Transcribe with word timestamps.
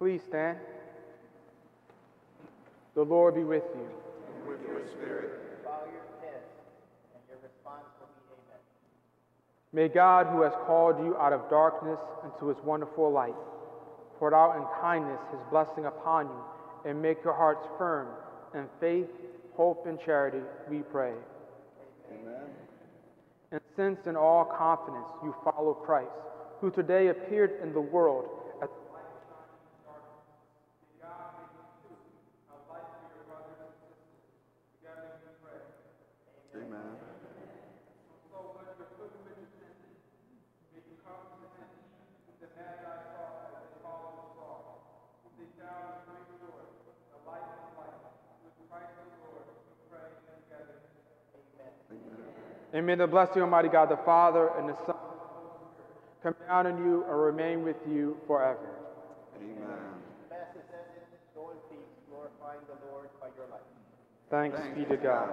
Please 0.00 0.22
stand. 0.26 0.56
The 2.94 3.02
Lord 3.02 3.34
be 3.34 3.44
with 3.44 3.64
you. 3.74 3.86
And 4.34 4.48
with 4.48 4.60
your 4.66 4.80
spirit. 4.96 5.62
Bow 5.62 5.82
your 5.92 6.00
heads, 6.24 6.48
and 7.14 7.22
your 7.28 7.36
response 7.42 7.84
will 8.00 8.08
be 8.08 8.22
amen. 8.32 8.60
May 9.74 9.88
God, 9.88 10.26
who 10.28 10.40
has 10.40 10.54
called 10.66 10.98
you 11.04 11.16
out 11.18 11.34
of 11.34 11.50
darkness 11.50 12.00
into 12.24 12.48
his 12.48 12.56
wonderful 12.64 13.12
light, 13.12 13.34
pour 14.18 14.34
out 14.34 14.56
in 14.56 14.64
kindness 14.80 15.20
his 15.30 15.40
blessing 15.50 15.84
upon 15.84 16.28
you, 16.28 16.90
and 16.90 17.02
make 17.02 17.22
your 17.22 17.34
hearts 17.34 17.66
firm 17.76 18.08
in 18.54 18.64
faith, 18.80 19.08
hope, 19.54 19.86
and 19.86 20.00
charity, 20.00 20.40
we 20.70 20.78
pray. 20.80 21.12
Amen. 22.10 22.48
And 23.52 23.60
since 23.76 24.06
in 24.06 24.16
all 24.16 24.46
confidence 24.46 25.06
you 25.22 25.34
follow 25.44 25.74
Christ, 25.74 26.08
who 26.62 26.70
today 26.70 27.08
appeared 27.08 27.60
in 27.62 27.74
the 27.74 27.80
world 27.80 28.28
as 28.62 28.68
the 28.68 28.92
light 28.92 29.08
shining 29.24 29.56
in 29.64 29.80
darkness, 29.84 30.28
may 30.84 31.00
God 31.00 31.32
make 31.40 31.48
you 31.56 31.64
too 31.80 31.96
a 32.52 32.56
light 32.68 32.84
for 32.92 33.08
your 33.08 33.24
brothers 33.24 33.56
and 33.64 33.72
sisters. 33.80 34.12
Together 34.76 35.16
we 35.24 35.32
pray. 35.40 35.64
Amen. 36.60 36.92
So 38.28 38.52
when 38.52 38.68
your 38.76 38.92
pilgrimage 39.00 39.40
is 39.40 39.52
ended, 39.56 39.96
may 40.76 40.84
you 40.84 41.00
come 41.00 41.24
to 41.40 41.46
him 41.56 41.68
whom 41.72 42.20
the 42.40 42.48
Magi 42.56 42.80
saw 43.12 43.52
as 43.52 43.60
they 43.60 43.68
followed 43.84 44.16
the 44.16 44.24
star, 44.32 44.64
whom 45.20 45.32
they 45.36 45.44
found 45.60 45.92
with 45.92 46.08
great 46.08 46.24
joy, 46.40 46.64
the 47.12 47.20
light 47.28 47.44
of 47.44 47.76
life, 47.76 48.00
with 48.40 48.56
Christ 48.72 48.96
the 48.96 49.04
Lord, 49.20 49.44
we 49.44 49.76
pray 49.92 50.08
together. 50.24 50.80
And 52.72 52.86
may 52.86 52.96
the 52.96 53.06
blessing 53.06 53.44
of 53.44 53.52
Almighty 53.52 53.68
God, 53.68 53.90
the 53.92 54.00
Father, 54.08 54.56
and 54.56 54.68
the 54.68 54.76
Son, 54.88 54.96
and 54.96 55.04
the 55.04 55.20
Holy 55.36 55.68
Spirit, 55.68 56.00
come 56.22 56.34
down 56.48 56.66
on 56.66 56.80
you 56.80 57.04
and 57.04 57.20
remain 57.20 57.62
with 57.62 57.76
you 57.86 58.16
forever. 58.26 58.72
Amen. 59.36 60.00
Mass 60.30 60.56
is 60.56 60.64
ended. 60.72 61.04
Go 61.34 61.50
in 61.52 61.60
peace, 61.68 61.92
glorifying 62.08 62.64
the 62.72 62.76
Lord 62.88 63.08
by 63.20 63.28
your 63.36 63.48
life. 63.52 63.68
Thanks 64.30 64.60
be 64.74 64.84
to 64.86 64.96
God. 64.96 65.28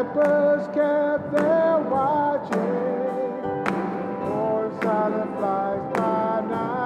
Shepherds 0.00 0.66
kept 0.68 1.30
their 1.32 1.78
watching, 1.90 2.56
or 4.32 4.72
silent 4.82 5.36
flies 5.38 5.92
by 5.94 6.40
night, 6.48 6.79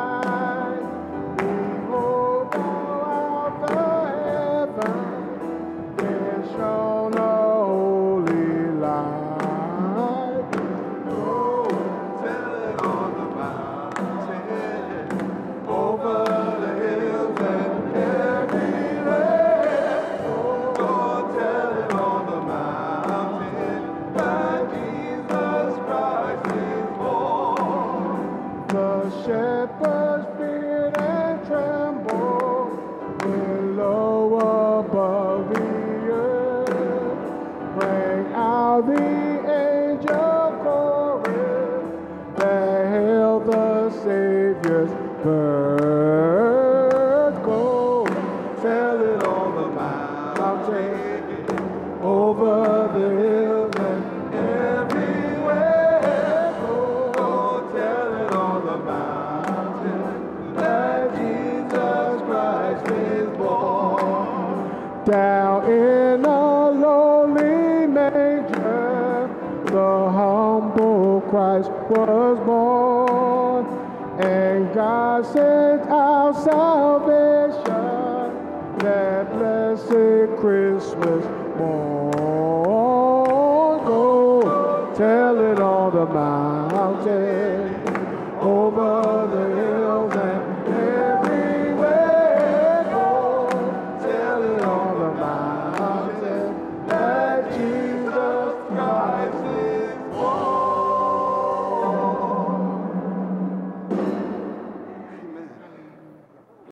Savior's 44.64 44.90
birth. 45.22 47.36
Go 47.44 48.06
tell 48.62 48.98
it 49.00 49.22
on 49.24 49.54
the 49.60 49.68
mountain, 49.68 51.46
over 52.02 52.88
the 52.94 53.08
hills 53.20 53.74
and 53.76 54.34
everywhere. 54.34 56.00
Go 57.12 57.70
tell 57.74 58.14
it 58.22 58.32
on 58.32 58.64
the 58.66 58.78
mountain 58.78 60.54
that 60.54 61.14
Jesus 61.14 62.22
Christ 62.22 62.86
is 62.90 63.28
born. 63.36 65.04
Down 65.04 65.64
in 65.70 66.24
a 66.24 66.70
lowly 66.70 67.86
manger, 67.86 69.28
the 69.66 70.10
humble 70.10 71.20
Christ 71.28 71.70
was 71.90 72.38
born, 72.46 73.03
sent 75.22 75.82
our 75.90 76.32
salvation 76.34 77.62
that 78.78 79.32
blessed 79.32 80.36
Christmas 80.40 81.24
morn. 81.56 82.14
Go 83.86 84.92
tell 84.96 85.38
it 85.52 85.60
on 85.60 85.94
the 85.94 86.06
mountain 86.06 87.74
over. 88.40 89.03